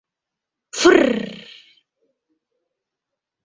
Фррр!.. 0.79 1.35